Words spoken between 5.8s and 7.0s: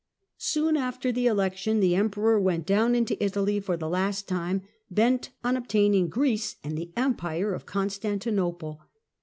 pedition of ing Greece and the